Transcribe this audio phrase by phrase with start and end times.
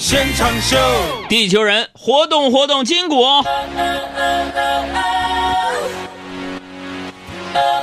[0.00, 0.78] 现场秀，
[1.28, 3.24] 地球人活动活动筋骨。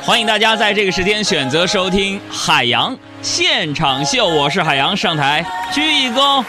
[0.02, 6.41] 欢迎大家在这个时间选择收听海洋现场秀，我是海洋，上台鞠一躬。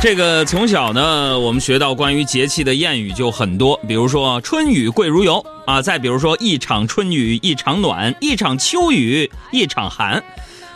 [0.00, 10.24] 这个从小呢，我们学到关于节气的谚语就很多，比如说“春雨贵如油”啊，再比如说“一场春雨一场暖，一场秋雨一场寒”。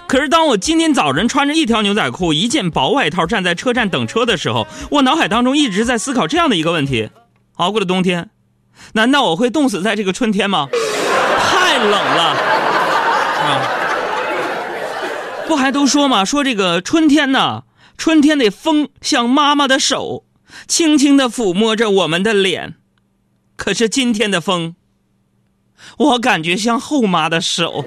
[0.07, 7.11] 可是当我今天早晨穿着一条牛仔裤、一件薄外套站在车站等车的时候，我脑海当中一直在思考这样的一个问题：
[7.55, 8.31] 熬过了冬天，
[8.95, 10.69] 难道我会冻死在这个春天吗？
[11.39, 12.23] 太冷了
[13.47, 13.63] 啊！
[15.47, 16.25] 不还都说吗？
[16.25, 17.63] 说这个春天呢？
[17.97, 20.25] 春天的风像妈妈的手，
[20.67, 22.75] 轻轻地抚摸着我们的脸。
[23.57, 24.75] 可是今天的风，
[25.99, 27.85] 我感觉像后妈的手。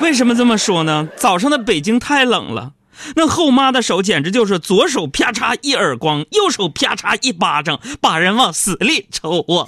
[0.00, 1.08] 为什么这么说呢？
[1.16, 2.72] 早上的北京太冷了，
[3.16, 9.66] 那后妈的手简直就是左手啪嚓一耳光，右手啪嚓一巴掌，把人往死里抽啊！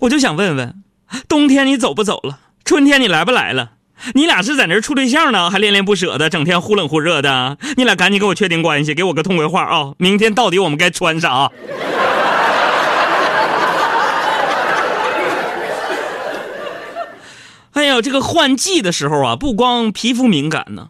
[0.00, 0.82] 我就想问问，
[1.28, 2.38] 冬天你走不走了？
[2.64, 3.72] 春天你来不来了？
[4.14, 7.56] 你俩是在那儿处对象呢，还恋恋不舍的，整天忽冷忽热的。
[7.76, 9.92] 你俩赶紧给我确定关系，给我个痛快话啊！
[9.98, 11.50] 明天到底我们该穿啥？
[17.84, 20.88] 哎呦，这个换季的时候啊，不光皮肤敏感呢，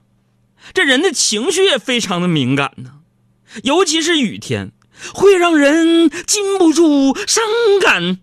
[0.73, 3.01] 这人的情绪也非常的敏感呢，
[3.65, 4.71] 尤其是雨天，
[5.13, 7.43] 会让人禁不住伤
[7.83, 8.19] 感。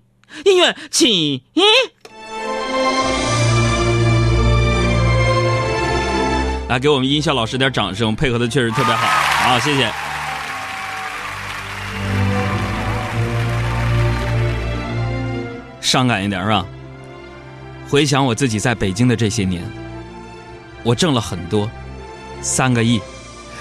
[0.45, 1.43] 音乐起。
[6.69, 9.91] 来，给我们音效老师点掌声，配合的确实特别好，好，谢谢。
[15.81, 16.65] 伤感一点是吧？
[17.91, 19.61] 回想我自己在北京的这些年，
[20.81, 21.69] 我挣了很多，
[22.41, 23.01] 三个亿，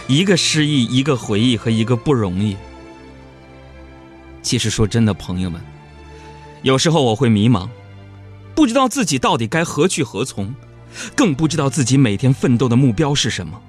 [0.06, 2.56] 一个失忆，一个回忆和一个不容易。
[4.40, 5.60] 其实说真的，朋友们，
[6.62, 7.68] 有时候我会迷茫，
[8.54, 10.54] 不知道自己到底该何去何从。
[11.16, 13.60] 更不知道自己每天奋斗的目标是什么。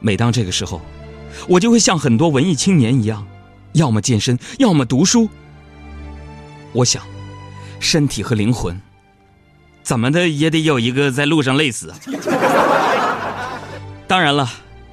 [0.00, 0.82] 每当这个时候，
[1.48, 3.26] 我就会像很多文艺青年一样，
[3.72, 5.30] 要么健身，要么读书。
[6.74, 7.02] 我想，
[7.80, 8.78] 身体和灵魂，
[9.88, 11.90] 怎么的也得有一个在路上累死。
[14.06, 14.46] 当然了，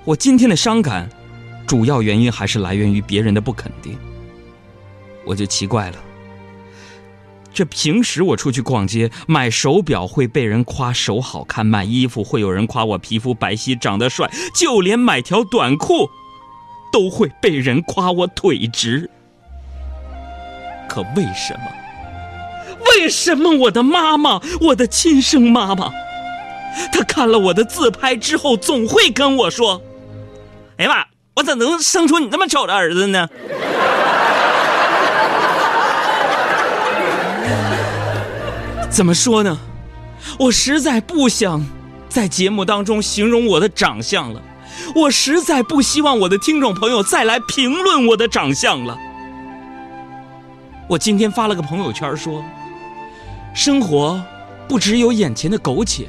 [0.06, 1.10] 我今天的伤感，
[1.68, 3.98] 主要原因还是来源于别人的不肯定。
[5.26, 5.98] 我就奇怪了。
[7.54, 16.10] 这平时我出去逛街买手表会被人夸手好看，买衣服会有人夸我皮肤白皙长得帅，就连买条短裤，
[16.94, 19.10] 都会被人夸我腿直。
[20.88, 21.85] 可为什么？
[22.92, 25.92] 为什么我的妈妈，我的亲生妈妈，
[26.92, 29.82] 她看了我的自拍之后，总会跟我说
[30.78, 33.28] ：“哎呀妈，我怎能生出你这么丑的儿子呢？”
[38.90, 39.58] 怎么说呢？
[40.40, 41.66] 我实在不想
[42.08, 44.42] 在节目当中形容我的长相了，
[44.96, 48.98] 我实在不希望我的听众朋友再来评论我的长相了。
[50.88, 52.42] 我今天发了个朋友圈说
[53.56, 54.22] ：“生活
[54.68, 56.06] 不只有眼前的苟且，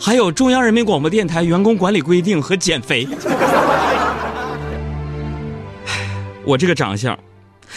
[0.00, 3.06] 还有中央人民广播电台员工管理规定和减肥。”
[6.44, 7.16] 我这个长相。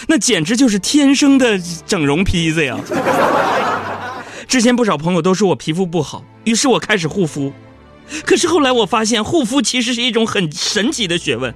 [0.08, 2.76] 那简直就是天生的整容坯子呀！
[4.48, 7.54] 之前不少朋友都说我皮肤不好，于是我开始护肤。
[8.26, 11.54] 可是后来我发现，护肤其实是一种很神奇的学问。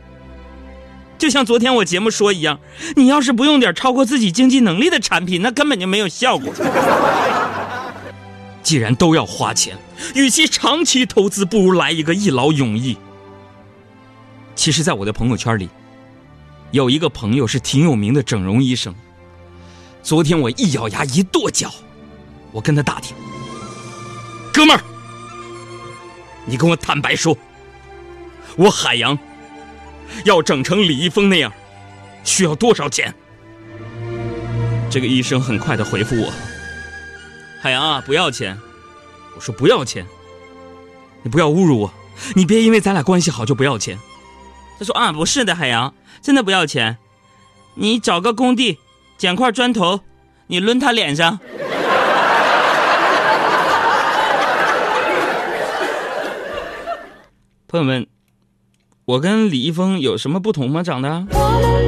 [1.17, 2.59] 就像昨天我节目说一样，
[2.95, 6.53] 你要是不用点超过自己经济能力的产品，那根本就没有效果。
[8.63, 9.77] 既然都要花钱，
[10.13, 12.97] 与其长期投资，不如来一个一劳永逸。
[14.56, 15.69] 其实，在我的朋友圈里。
[16.71, 18.94] 有一个朋友是挺有名的整容医生。
[20.03, 21.74] 昨天我一咬牙一跺脚，
[22.51, 23.15] 我跟他打听
[24.53, 24.83] ：“哥们儿，
[26.45, 27.38] 你跟我坦白说，
[28.57, 29.18] 我海洋
[30.25, 31.51] 要整成李易峰那样，
[32.24, 33.13] 需要多少钱？”
[34.89, 36.31] 这个医生很快的回复我
[37.62, 38.57] ：“海洋啊，不要钱。”
[39.36, 40.06] 我说：“不要钱，
[41.24, 41.94] 你不要侮辱我，
[42.36, 44.00] 你别因为咱俩关系好就不要钱。”
[44.80, 46.98] 他说：“啊，不是的，海洋。”真的不要钱，
[47.75, 48.80] 你找个工地，
[49.18, 50.01] 捡块砖头，
[50.48, 51.39] 你抡他脸上。
[57.68, 58.07] 朋友们，
[59.07, 60.83] 我跟李易峰有什么不同吗？
[60.83, 61.87] 长得？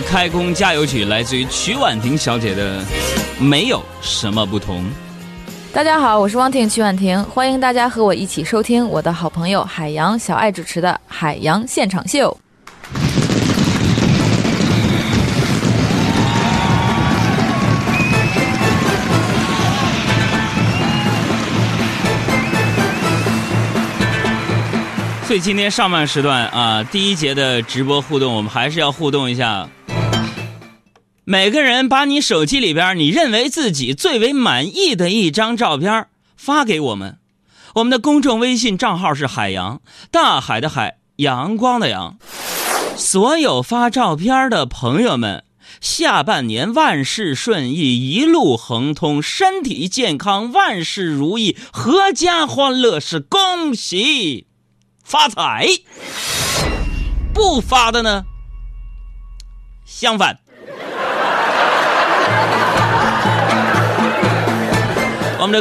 [0.00, 2.80] 开工加油曲来自于曲婉婷小姐的
[3.38, 4.82] 《没有什么不同》。
[5.72, 12.30] 大家好，我是汪婷曲婉婷，欢迎大家和我一起收听我的好朋友海洋小爱主持的《海洋现场秀》。
[25.26, 29.68] 所以今天上半时段啊，第一节的直播互动，我们还是要互动一下。
[31.28, 36.06] 每个人把你手机里边你认为自己最为满意的一张照片
[36.36, 37.18] 发给我们，
[37.74, 39.80] 我们的公众微信账号是海洋
[40.12, 42.16] 大海的海阳光的阳。
[42.96, 45.42] 所有发照片的朋友们，
[45.80, 54.46] 下半年万事顺意，一路亨通，身体健康，万事如意，阖家欢乐，是恭喜。
[55.02, 55.66] 发财，
[57.34, 58.22] 不发的呢？
[59.84, 60.38] 相反，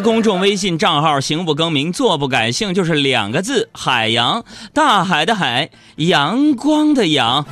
[0.02, 4.44] 公众微信账号“行不更名，坐不改姓”，就是两个字：海洋，
[4.74, 7.46] 大海的海，阳光的阳。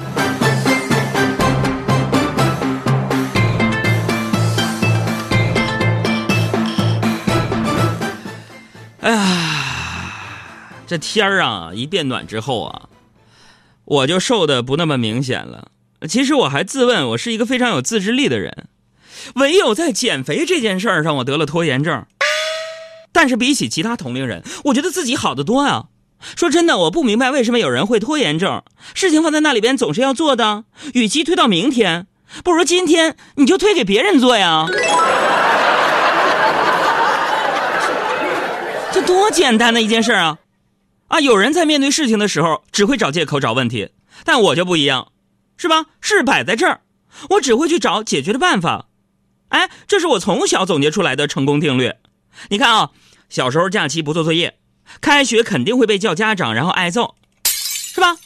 [9.02, 9.50] 哎呀！
[10.86, 12.84] 这天儿啊，一变暖之后啊，
[13.86, 15.70] 我就瘦的不那么明显了。
[16.08, 18.68] 其实我还自问，我是一个非常有自制力的人，
[19.36, 22.06] 唯有在减肥这件事儿上，我得了拖延症。
[23.14, 25.86] 但是比起其他同龄人，我觉得自己好得多啊。
[26.36, 28.64] 说真的，我不明白为什么有人会拖延症。
[28.94, 30.66] 事情放在那里边，总是要做的。
[30.94, 32.08] 与其推到明天，
[32.44, 34.66] 不如今天你就推给别人做呀。
[38.92, 40.38] 这多简单的一件事啊！
[41.08, 43.90] 啊，有人在面对事情的时候只会找借口、找问题，
[44.24, 45.12] 但我就不一样，
[45.58, 45.86] 是吧？
[46.00, 46.82] 事摆在这儿，
[47.32, 48.86] 我只会去找解决的办法。
[49.50, 51.92] 哎，这是我从小总结出来的成功定律。
[52.50, 52.92] 你看啊，
[53.30, 54.58] 小时候假期不做作业，
[55.02, 58.18] 开学肯定会被叫家长，然后挨揍，是吧？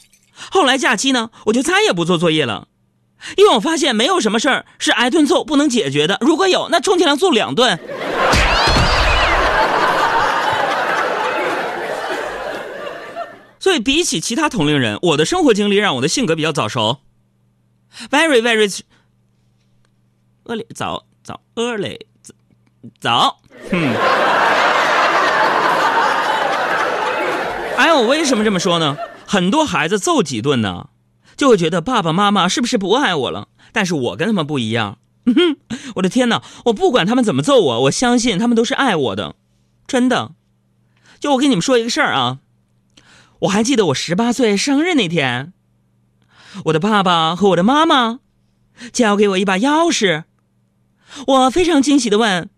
[0.52, 2.68] 后来假期呢，我就再也不做作业了，
[3.38, 6.18] 因为我发现没有什么事儿是挨顿揍不能解决的。
[6.22, 7.80] 如果有，那充其量揍两顿。
[13.60, 17.00] 所以，比起其他同龄人，我的生活经历让我的性格比较早熟。
[18.10, 18.82] Very, very
[20.46, 22.00] early，早早 early，
[23.00, 23.40] 早。
[23.72, 23.96] 嗯。
[27.78, 28.98] 哎，我为什么这么说呢？
[29.26, 30.90] 很多孩子揍几顿呢，
[31.36, 33.50] 就会觉得爸爸妈妈是不是不爱我了？
[33.72, 34.98] 但是我跟他们不一样。
[35.26, 35.58] 哼，
[35.96, 36.42] 我的天哪！
[36.66, 39.36] 我不管他们怎么揍我，我相信他们都是爱我的，
[39.86, 40.32] 真的。
[41.20, 42.40] 就我跟你们说一个事儿啊。
[43.40, 45.54] 我还记得我十八岁生日那天，
[46.66, 48.20] 我的爸爸和我的妈妈
[48.92, 50.24] 交给我一把钥匙，
[51.28, 52.50] 我非常惊喜的问：“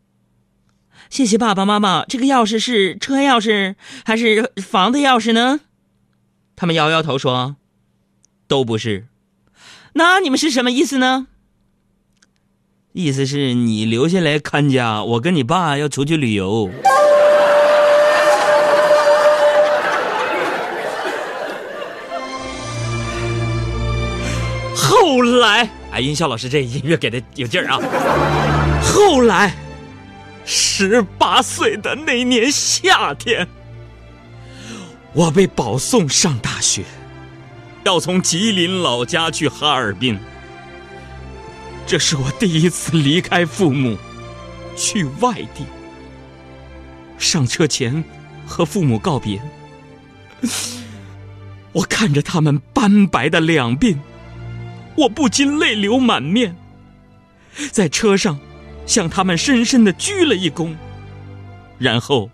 [1.09, 3.75] 谢谢爸爸妈妈，这个钥匙是车钥匙
[4.05, 5.59] 还是房子钥匙呢？”
[6.55, 7.55] 他们摇摇头说
[8.47, 9.07] ：“都不是。”
[9.93, 11.27] 那你们是什么意思呢？
[12.93, 16.69] 意思是你留下来看家，我跟你爸要出去旅游。
[24.75, 27.79] 后来，哎，音效老师这音乐给的有劲儿啊！
[28.81, 29.55] 后来，
[30.45, 33.47] 十八岁的那年夏天，
[35.13, 36.83] 我被保送上大学，
[37.83, 40.19] 要从吉林老家去哈尔滨。
[41.85, 43.97] 这是我第一次离开父母，
[44.75, 45.65] 去外地。
[47.17, 48.03] 上车前，
[48.45, 49.41] 和父母告别，
[51.71, 53.97] 我看着他们斑白的两鬓。
[54.95, 56.55] 我不禁泪流满面，
[57.71, 58.39] 在车上
[58.89, 60.75] 向他们深深的鞠了一躬，
[61.77, 62.31] 然后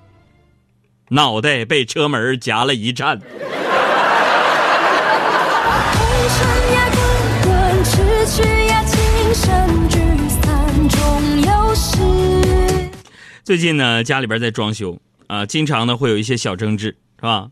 [1.09, 3.19] 脑袋被车门夹了一颤。
[13.43, 17.49] 最近呢，家里边在装修啊，经常呢会有一些小争执，是吧？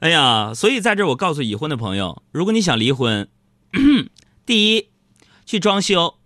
[0.00, 3.26] 哎呀，所以在这我告诉已婚的朋友，如果你想离婚。
[4.44, 4.90] 第一，
[5.46, 6.16] 去装修；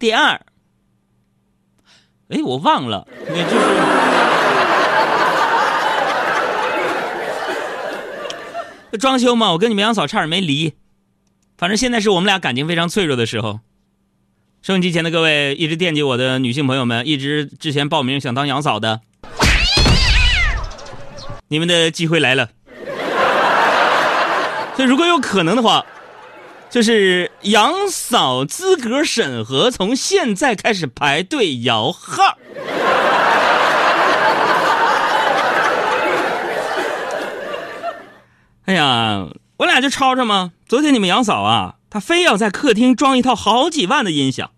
[0.00, 0.40] 第二，
[2.30, 3.32] 哎，我忘了，就
[8.92, 9.50] 是 装修嘛。
[9.52, 10.74] 我跟你们杨嫂差点没离，
[11.56, 13.60] 反正现在是我们俩感情非常脆弱的时候。
[14.60, 19.00] 收音机前的各位，一直惦记我的女性朋友们，一直之前报名想当杨嫂的，
[21.48, 22.50] 你们的机会来了。
[24.76, 25.86] 所以，如果有可能的话。
[26.70, 32.36] 就是杨嫂资格审核从现在开始排队摇号。
[38.66, 40.52] 哎呀，我俩就吵吵嘛。
[40.68, 44.50] 昨天你们杨嫂啊，她非要在客厅装一套好几万的音响，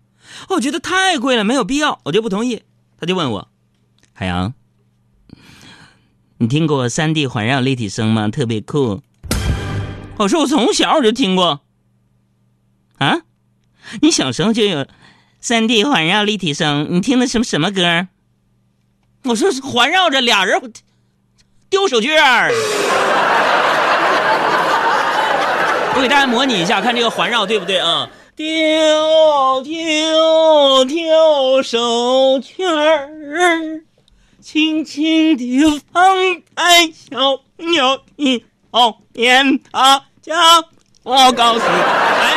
[0.49, 2.63] 我觉得太贵了，没有必要，我就不同意。
[2.99, 3.47] 她就问我，
[4.11, 4.53] 海洋，
[6.39, 8.27] 你听过三 D 环绕立体声吗？
[8.27, 9.01] 特别酷。
[10.17, 11.61] 我说我从小我就听过。
[13.01, 13.21] 啊，
[14.01, 14.85] 你小时候就有
[15.39, 16.85] 三 D 环绕立体声？
[16.91, 18.07] 你听的什么什么歌？
[19.23, 20.71] 我说是环绕着俩人
[21.67, 22.13] 丢手绢。
[25.95, 28.07] 我给大家模拟一下，看这个环绕对不对啊？
[28.35, 33.81] 丢丢丢手绢儿，
[34.39, 36.15] 轻轻地放
[36.55, 40.35] 在小朋友的后面，他家
[41.01, 42.33] 我告诉你，哎，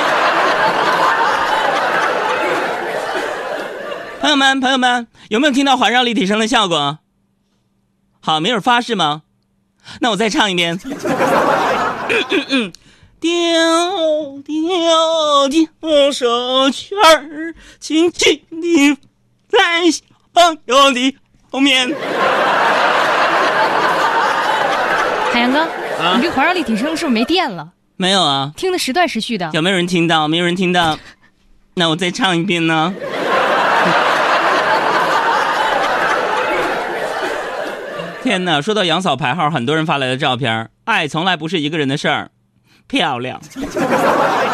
[4.25, 6.99] 朋友们，朋友们，有没有听到环绕立体声的效果？
[8.21, 9.21] 好，没有发是吗？
[10.01, 10.79] 那我再唱一遍。
[13.21, 13.31] 丢
[14.43, 18.97] 丢丢手绢儿，轻轻地
[19.47, 20.01] 在小
[20.33, 21.15] 朋友的
[21.51, 21.95] 后面。
[25.35, 25.69] 海洋哥，
[26.17, 27.73] 你这环绕立体声是不是没电了？
[27.99, 29.51] 没有啊，听的时断时续的。
[29.53, 30.27] 有没有人听到？
[30.27, 30.99] 没有人听到？
[31.75, 32.95] 那我再唱一遍呢。
[38.25, 38.63] 天哪！
[38.63, 42.31] 说到杨嫂排号，很多人发来的照片，爱从来不是一个人的事儿。
[42.89, 43.39] 漂亮，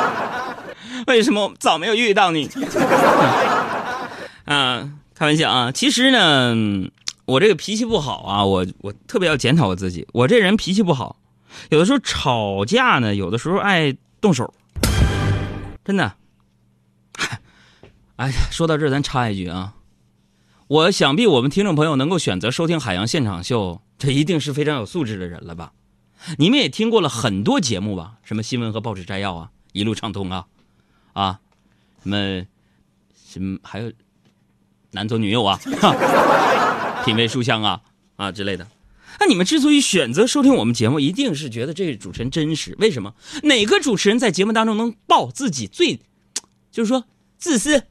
[1.06, 2.50] 为什么早没有遇到你？
[4.44, 5.70] 啊，开玩笑啊！
[5.70, 6.90] 其实呢，
[7.26, 10.04] 我这个脾气不好啊，我我特别要检讨我自己。
[10.14, 11.14] 我这人脾气不好，
[11.68, 14.52] 有的时候吵架呢，有的时候爱动手，
[15.84, 16.12] 真的。
[18.16, 19.74] 哎呀，说到这儿，咱插一句啊，
[20.70, 25.72] 我想必我们听众朋友能够选择收听海洋现场秀，这一定是非常有素质的人了吧？
[26.38, 28.18] 你们也听过了很多节目吧？
[28.22, 30.46] 什么新闻和报纸摘要啊，一路畅通啊，
[31.12, 31.40] 啊，
[32.04, 32.46] 什么
[33.28, 33.90] 什么还有
[34.92, 35.58] 男左女右啊，
[37.04, 37.80] 品味书香啊
[38.14, 38.64] 啊之类的。
[39.18, 42.76] 那你们之所以选择收听我们节目，一定是觉得这个主持人真实。
[42.78, 43.12] 为什么？
[43.42, 45.98] 哪个主持人在节目当中能报自己最，
[46.70, 47.06] 就是说
[47.38, 47.88] 自私、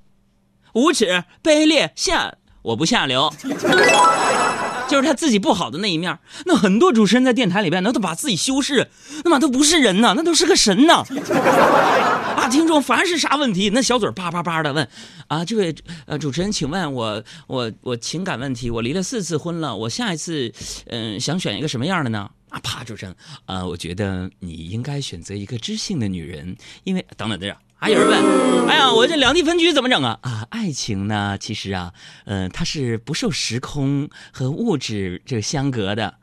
[0.72, 2.38] 无耻、卑劣、下
[2.70, 3.32] 我不下流。
[4.88, 6.18] 就是他自己不好的那一面。
[6.46, 8.90] 那很多主持人在电台里边，那都把自己修饰，
[9.24, 11.04] 那么都不是人呐，那都是个神呐。
[12.36, 14.88] 啊，听众凡是啥问题，那小嘴叭叭叭的问。
[15.28, 15.76] 啊，这位
[16.08, 20.52] 呃主持人，请问我我我情感问题，我离了四次婚了，我下一次
[20.88, 22.30] 嗯想选一个什么样的呢？
[22.50, 27.56] 啊，啪，主持人啊，我觉得你应该选择一个知性的女人，因为等等等等。
[27.82, 31.94] 还有人问：“哎呀，我这两地分居怎么整啊？”啊，爱情呢，其实啊，
[32.26, 36.16] 呃，它是不受时空和物质这个相隔的，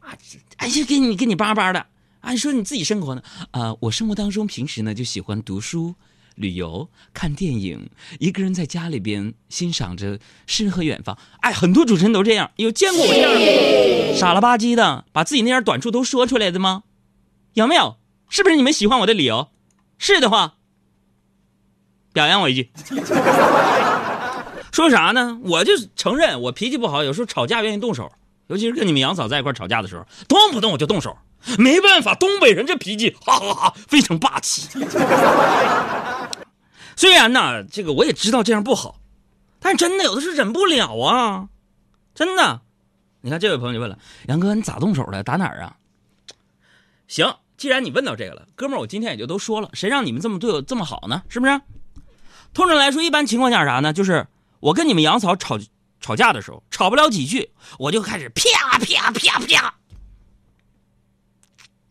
[0.00, 0.16] 啊，
[0.56, 1.86] 哎呀，给你给你叭叭的。
[2.20, 3.22] 啊，你说你自己生活呢？
[3.50, 5.94] 啊，我生活当中平时呢就喜欢读书、
[6.34, 11.18] 旅游、看电影，一个人在家里边欣赏着诗和远方。
[11.40, 16.84] 哎，很多主持人都这样，有见过我这样傻了吧唧的把自己那点短处都说出来的吗？
[17.52, 17.98] 有没有？
[18.30, 19.50] 是不是你们喜欢我的理由？
[19.98, 20.55] 是的话。
[22.16, 22.70] 表扬我一句，
[24.72, 25.38] 说啥呢？
[25.44, 28.10] 我就承认我脾气不好，有时候吵架愿意动手，
[28.46, 31.14] 尤其是跟你们杨嫂在一块吵架的时候，动不动我就动手。
[31.58, 34.66] 没办法，东北人这脾气，哈哈哈，非常霸气。
[36.96, 38.98] 虽然呢，这个我也知道这样不好，
[39.60, 41.48] 但真的有的是忍不了啊，
[42.14, 42.62] 真的。
[43.20, 45.22] 你看这位朋友就问了，杨哥你咋动手的？
[45.22, 45.76] 打哪儿啊？
[47.08, 51.22] 行，既然你问到这个了，哥们儿，我今天也就都说了，谁让你们这么对我这么好呢？
[51.28, 51.60] 是不是？
[52.56, 53.92] 通常来说，一般情况下啥呢？
[53.92, 54.26] 就是
[54.60, 55.58] 我跟你们杨嫂吵
[56.00, 59.74] 吵架的时候，吵不了几句，我就开始啪啪啪啪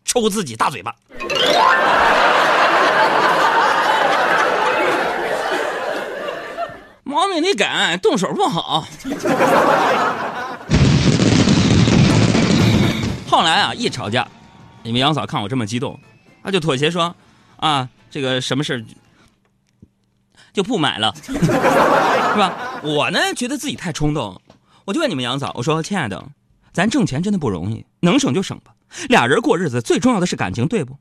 [0.04, 0.96] 抽自己大嘴巴。
[7.04, 8.88] 毛病得改，动手不好。
[13.30, 14.28] 后来啊，一吵架，
[14.82, 16.00] 你们杨嫂看我这么激动，
[16.44, 17.16] 她就妥协说
[17.58, 18.84] ：“啊，这个什么事
[20.56, 21.34] 就不买了，是
[22.40, 22.80] 吧？
[22.82, 24.42] 我呢，觉得自己太冲动，
[24.86, 26.30] 我就问你们杨嫂，我说：“亲爱的，
[26.72, 28.74] 咱挣钱真的不容易，能省就省吧。
[29.10, 30.98] 俩人过日子最重要的是感情，对不？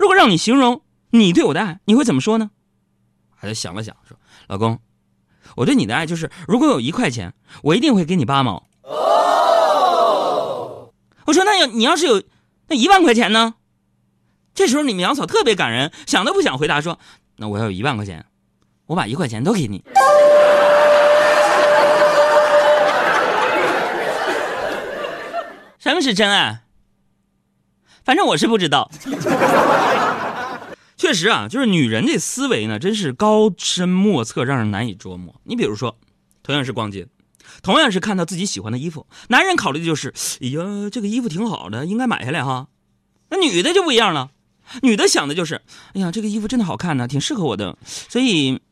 [0.00, 2.50] 如果让你形容你对我的爱，你会怎么说呢？”
[3.38, 4.16] 他就想了想，说
[4.48, 4.80] ：“老公，
[5.56, 8.66] 我对你的爱就是，如果有一块钱，我一定会给你八毛。”
[9.84, 10.22] 哦，
[11.26, 12.22] 我说：“那要你要是有
[12.68, 13.54] 那一万块钱呢？”
[14.54, 16.98] 这时候你们杨嫂特别感人，想都不想回答说
[17.36, 18.26] ：“那我要有一万块钱，
[18.86, 19.82] 我把一块钱都给你。”
[25.78, 26.62] 什么是真爱？
[28.04, 28.90] 反正我是不知道。
[30.96, 35.34] 确实啊，就是女人这思维呢，真是高深莫测，让人难以捉摸。
[35.42, 35.98] 你比如说，
[36.44, 37.08] 同样是逛街，
[37.62, 42.68] 同样是看到自己喜欢的衣服，男人考虑的就是，哎呀，这个衣服挺好的，应该买下来哈。
[43.30, 44.30] 那女的就不一样了，
[44.82, 45.62] 女的想的就是，
[45.94, 48.60] 哎呀，这个衣服真的好看呢，挺适合我的，所以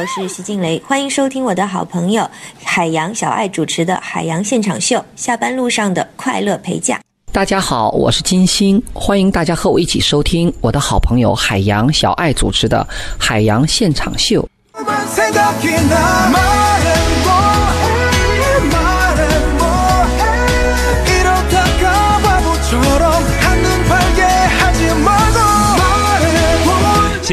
[0.00, 2.26] 我是徐静蕾，欢迎收听我的好朋友
[2.64, 6.98] 海洋小爱主持的《海洋现场秀》，下班路上的快乐陪驾。
[7.30, 12.78] 大家好，我是金星，欢迎大家和我一起收听我的好朋友海洋小爱主持的
[13.22, 14.48] 《海洋现场秀》。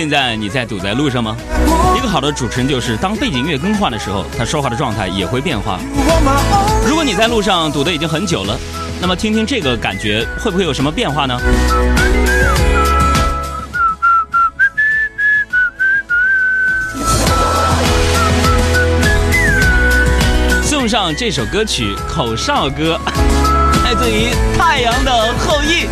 [0.07, 1.35] 现在你在堵在路上吗？
[1.97, 5.81] 一个好的主持人就是，当背景音乐更换的时候，他说话的状态也会变化。
[6.87, 8.57] 如果你在路上堵得已经很久了，
[9.01, 11.37] 那么听听这个感觉会不会有什么变化呢？
[20.63, 22.97] 送上这首歌曲《口哨歌》，
[23.83, 25.83] 来自于《太阳的后裔》。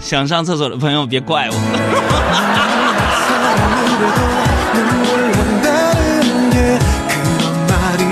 [0.00, 2.83] 想上厕所的朋友别怪我。
[3.96, 4.20] 그래도
[4.74, 6.78] 눈물 난다는 게
[7.08, 8.02] 그런 말이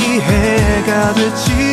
[0.00, 1.65] 이해가 되지.